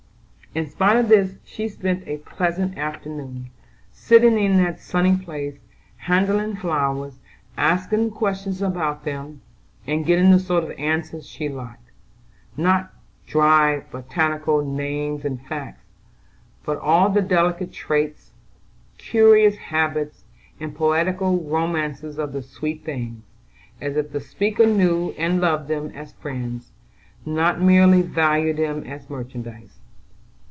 [0.53, 3.51] In spite of this she spent a pleasant afternoon,
[3.93, 5.55] sitting in that sunny place,
[5.95, 7.19] handling flowers,
[7.55, 9.41] asking questions about them,
[9.87, 11.93] and getting the sort of answers she liked;
[12.57, 12.93] not
[13.25, 15.85] dry botanical names and facts,
[16.65, 18.31] but all the delicate traits,
[18.97, 20.25] curious habits,
[20.59, 23.23] and poetical romances of the sweet things,
[23.79, 26.73] as if the speaker knew and loved them as friends,
[27.25, 29.77] not merely valued them as merchandise.